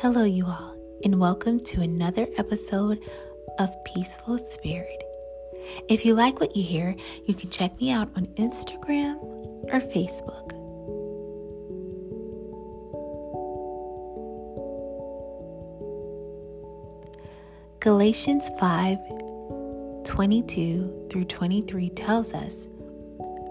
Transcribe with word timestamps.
Hello, 0.00 0.24
you 0.24 0.44
all, 0.44 0.76
and 1.04 1.18
welcome 1.18 1.58
to 1.58 1.80
another 1.80 2.28
episode 2.36 3.02
of 3.58 3.70
Peaceful 3.84 4.36
Spirit. 4.36 5.02
If 5.88 6.04
you 6.04 6.14
like 6.14 6.38
what 6.38 6.54
you 6.54 6.62
hear, 6.62 6.94
you 7.24 7.32
can 7.32 7.48
check 7.48 7.80
me 7.80 7.90
out 7.90 8.10
on 8.14 8.26
Instagram 8.36 9.16
or 9.72 9.80
Facebook. 9.80 10.52
Galatians 17.80 18.50
5 18.60 18.98
22 20.04 21.08
through 21.10 21.24
23 21.24 21.88
tells 21.90 22.34
us 22.34 22.68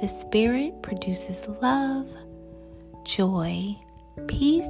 the 0.00 0.08
Spirit 0.08 0.82
produces 0.82 1.46
love, 1.60 2.08
joy, 3.04 3.76
peace, 4.26 4.66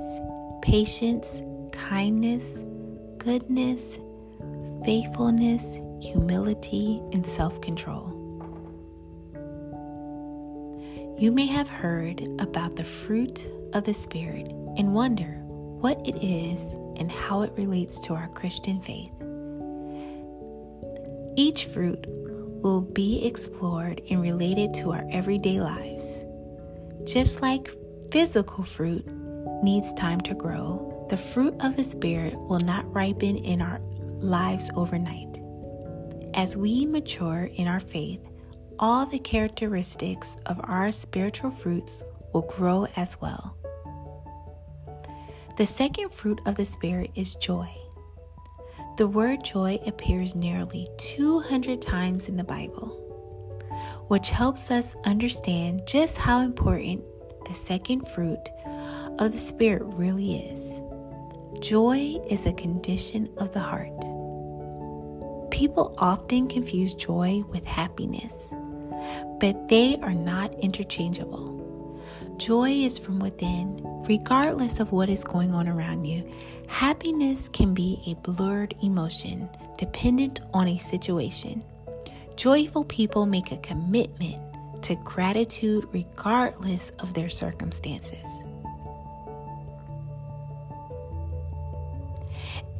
patience, 0.63 1.41
kindness, 1.89 2.63
goodness, 3.19 3.99
faithfulness, 4.85 5.79
humility, 6.01 7.01
and 7.13 7.27
self 7.27 7.61
control. 7.61 8.17
You 11.19 11.33
may 11.33 11.47
have 11.47 11.69
heard 11.69 12.23
about 12.39 12.77
the 12.77 12.85
fruit 12.85 13.49
of 13.73 13.85
the 13.85 13.95
Spirit 13.95 14.49
and 14.77 14.95
wonder 14.95 15.41
what 15.81 15.99
it 16.07 16.23
is 16.23 16.61
and 16.99 17.11
how 17.11 17.43
it 17.43 17.53
relates 17.57 17.99
to 18.01 18.15
our 18.15 18.29
Christian 18.29 18.81
faith. 18.81 19.11
Each 21.37 21.65
fruit 21.65 22.05
will 22.63 22.83
be 22.83 23.27
explored 23.27 24.03
and 24.11 24.21
related 24.21 24.75
to 24.75 24.93
our 24.93 25.07
everyday 25.11 25.61
lives. 25.61 26.25
Just 27.05 27.41
like 27.41 27.71
physical 28.13 28.65
fruit 28.65 29.07
needs 29.63 29.93
time 29.95 30.21
to 30.23 30.35
grow, 30.35 30.90
the 31.11 31.17
fruit 31.17 31.57
of 31.59 31.77
the 31.77 31.83
Spirit 31.83 32.39
will 32.39 32.61
not 32.61 32.95
ripen 32.95 33.37
in 33.39 33.61
our 33.61 33.81
lives 34.21 34.71
overnight. 34.77 35.43
As 36.35 36.57
we 36.57 36.87
mature 36.87 37.51
in 37.57 37.67
our 37.67 37.81
faith, 37.81 38.21
all 38.79 39.07
the 39.07 39.19
characteristics 39.19 40.37
of 40.47 40.61
our 40.63 40.93
spiritual 40.93 41.51
fruits 41.51 42.05
will 42.33 42.43
grow 42.43 42.87
as 42.95 43.21
well. 43.21 43.57
The 45.57 45.67
second 45.67 46.13
fruit 46.13 46.41
of 46.47 46.55
the 46.55 46.65
Spirit 46.65 47.11
is 47.17 47.35
joy. 47.35 47.69
The 48.97 49.09
word 49.09 49.43
joy 49.43 49.81
appears 49.87 50.37
nearly 50.37 50.87
200 50.99 51.83
times 51.83 52.29
in 52.29 52.37
the 52.37 52.45
Bible, 52.45 52.87
which 54.07 54.31
helps 54.31 54.71
us 54.71 54.95
understand 55.05 55.89
just 55.89 56.17
how 56.17 56.43
important 56.43 57.03
the 57.49 57.55
second 57.55 58.07
fruit 58.07 58.49
of 59.19 59.33
the 59.33 59.41
Spirit 59.41 59.83
really 59.87 60.37
is. 60.37 60.81
Joy 61.61 62.19
is 62.27 62.47
a 62.47 62.55
condition 62.55 63.29
of 63.37 63.53
the 63.53 63.61
heart. 63.61 64.01
People 65.51 65.95
often 65.99 66.49
confuse 66.49 66.95
joy 66.95 67.45
with 67.51 67.67
happiness, 67.67 68.55
but 69.41 69.69
they 69.69 69.99
are 70.01 70.15
not 70.15 70.55
interchangeable. 70.55 72.01
Joy 72.39 72.71
is 72.71 72.99
from 72.99 73.19
within, 73.19 73.79
regardless 74.09 74.81
of 74.81 74.91
what 74.91 75.11
is 75.11 75.23
going 75.23 75.53
on 75.53 75.69
around 75.69 76.05
you. 76.05 76.27
Happiness 76.67 77.51
can 77.51 77.75
be 77.75 78.01
a 78.07 78.15
blurred 78.31 78.75
emotion 78.83 79.47
dependent 79.77 80.41
on 80.55 80.67
a 80.67 80.79
situation. 80.79 81.63
Joyful 82.37 82.85
people 82.85 83.27
make 83.27 83.53
a 83.53 83.59
commitment 83.59 84.41
to 84.85 84.95
gratitude 84.95 85.87
regardless 85.93 86.89
of 87.01 87.13
their 87.13 87.29
circumstances. 87.29 88.43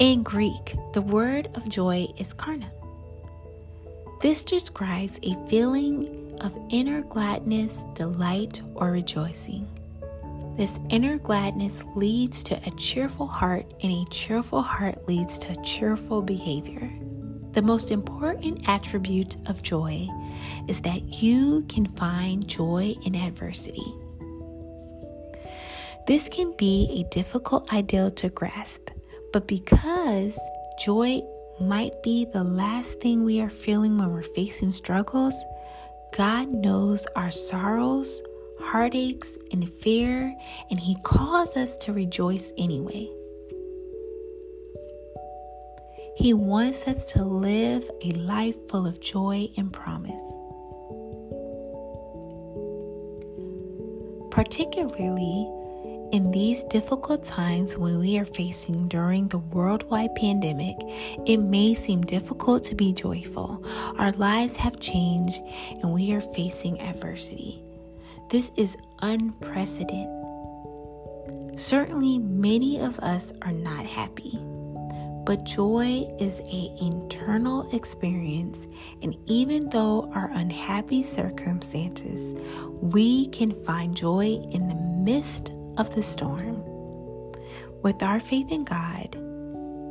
In 0.01 0.23
Greek, 0.23 0.77
the 0.95 1.03
word 1.03 1.51
of 1.59 1.69
joy 1.69 2.07
is 2.17 2.33
karna. 2.33 2.73
This 4.23 4.43
describes 4.45 5.21
a 5.23 5.37
feeling 5.47 6.33
of 6.41 6.59
inner 6.71 7.03
gladness, 7.03 7.85
delight, 7.93 8.63
or 8.75 8.93
rejoicing. 8.93 9.69
This 10.57 10.81
inner 10.89 11.19
gladness 11.19 11.85
leads 11.97 12.43
to 12.45 12.59
a 12.67 12.71
cheerful 12.79 13.27
heart, 13.27 13.67
and 13.83 13.93
a 13.93 14.11
cheerful 14.11 14.63
heart 14.63 15.07
leads 15.07 15.37
to 15.41 15.63
cheerful 15.63 16.23
behavior. 16.23 16.91
The 17.53 17.61
most 17.61 17.91
important 17.91 18.67
attribute 18.71 19.37
of 19.51 19.63
joy 19.63 20.09
is 20.67 20.81
that 20.81 21.23
you 21.23 21.67
can 21.69 21.85
find 21.85 22.49
joy 22.49 22.95
in 23.05 23.15
adversity. 23.15 23.93
This 26.07 26.31
can 26.31 26.57
be 26.57 26.89
a 26.91 27.15
difficult 27.15 27.71
ideal 27.75 28.11
to 28.13 28.31
grasp, 28.31 28.89
but 29.33 29.47
because 29.47 30.39
joy 30.79 31.23
might 31.61 32.03
be 32.03 32.25
the 32.25 32.43
last 32.43 33.01
thing 33.01 33.25
we 33.25 33.41
are 33.41 33.51
feeling 33.51 33.99
when 33.99 34.13
we're 34.13 34.23
facing 34.23 34.73
struggles, 34.73 35.35
God 36.17 36.49
knows 36.49 37.07
our 37.15 37.31
sorrows, 37.31 38.23
heartaches, 38.61 39.39
and 39.53 39.69
fear, 39.69 40.35
and 40.71 40.81
He 40.81 40.97
calls 41.03 41.57
us 41.57 41.77
to 41.79 41.93
rejoice 41.93 42.53
anyway. 42.59 43.09
He 46.17 46.35
wants 46.35 46.87
us 46.89 47.05
to 47.13 47.25
live 47.25 47.89
a 48.03 48.11
life 48.13 48.57
full 48.69 48.87
of 48.87 49.01
joy 49.01 49.49
and 49.57 49.73
promise. 49.73 50.23
Particularly 54.31 55.49
in 56.13 56.33
these 56.33 56.65
difficult 56.65 57.23
times 57.23 57.77
when 57.77 57.99
we 57.99 58.19
are 58.19 58.25
facing 58.25 58.89
during 58.89 59.29
the 59.29 59.39
worldwide 59.39 60.15
pandemic, 60.17 60.77
it 61.27 61.37
may 61.37 61.75
seem 61.75 62.03
difficult 62.03 62.65
to 62.65 62.75
be 62.75 62.93
joyful. 62.93 63.65
Our 63.99 64.13
lives 64.13 64.57
have 64.57 64.81
changed 64.81 65.41
and 65.83 65.93
we 65.93 66.13
are 66.13 66.21
facing 66.21 66.81
adversity. 66.81 67.63
This 68.29 68.51
is 68.57 68.77
unprecedented. 69.03 70.09
Certainly, 71.59 72.19
many 72.19 72.81
of 72.81 72.99
us 73.01 73.33
are 73.43 73.53
not 73.53 73.87
happy. 73.87 74.39
But 75.25 75.45
joy 75.45 76.09
is 76.19 76.41
an 76.41 76.77
internal 76.81 77.69
experience, 77.73 78.59
and 79.03 79.17
even 79.27 79.69
though 79.69 80.11
our 80.15 80.31
unhappy 80.33 81.03
circumstances, 81.03 82.35
we 82.81 83.29
can 83.29 83.53
find 83.65 83.95
joy 83.97 84.43
in 84.51 84.67
the 84.67 84.75
midst 84.75 85.53
of 85.81 85.95
the 85.95 86.03
storm. 86.03 86.63
With 87.83 88.03
our 88.03 88.21
faith 88.21 88.53
in 88.53 88.65
God, 88.65 89.17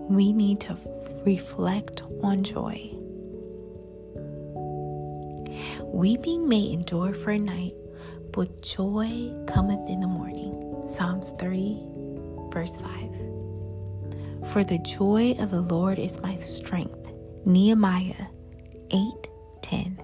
we 0.07 0.31
need 0.31 0.61
to 0.61 0.77
reflect 1.25 2.03
on 2.21 2.43
joy. 2.43 2.91
Weeping 5.81 6.47
may 6.47 6.71
endure 6.71 7.15
for 7.15 7.31
a 7.31 7.39
night, 7.39 7.73
but 8.31 8.61
joy 8.61 9.33
cometh 9.47 9.89
in 9.89 9.99
the 9.99 10.07
morning. 10.07 10.53
Psalms 10.87 11.31
30, 11.39 11.81
verse 12.53 12.77
5. 12.77 14.51
For 14.51 14.63
the 14.63 14.77
joy 14.79 15.35
of 15.39 15.49
the 15.49 15.61
Lord 15.61 15.97
is 15.97 16.21
my 16.21 16.35
strength. 16.35 16.99
Nehemiah 17.45 18.27
8 18.91 19.27
10. 19.63 20.03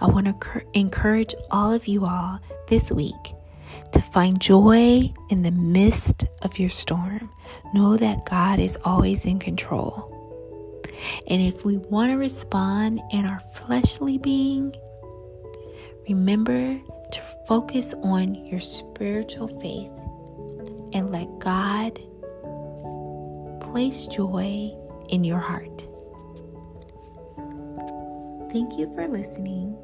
I 0.00 0.06
want 0.06 0.26
to 0.26 0.62
encourage 0.72 1.34
all 1.50 1.72
of 1.72 1.86
you 1.86 2.06
all 2.06 2.40
this 2.68 2.90
week 2.90 3.34
find 4.12 4.40
joy 4.40 5.12
in 5.30 5.42
the 5.42 5.50
midst 5.50 6.24
of 6.42 6.58
your 6.58 6.70
storm. 6.70 7.30
Know 7.72 7.96
that 7.96 8.26
God 8.26 8.58
is 8.60 8.78
always 8.84 9.24
in 9.24 9.38
control. 9.38 10.10
And 11.28 11.40
if 11.40 11.64
we 11.64 11.78
want 11.78 12.12
to 12.12 12.18
respond 12.18 13.00
in 13.10 13.24
our 13.24 13.40
fleshly 13.40 14.18
being, 14.18 14.74
remember 16.08 16.78
to 17.12 17.20
focus 17.48 17.94
on 18.02 18.34
your 18.34 18.60
spiritual 18.60 19.48
faith 19.48 19.90
and 20.92 21.10
let 21.10 21.38
God 21.38 21.94
place 23.62 24.06
joy 24.06 24.70
in 25.08 25.24
your 25.24 25.38
heart. 25.38 25.88
Thank 28.52 28.78
you 28.78 28.92
for 28.94 29.08
listening 29.08 29.74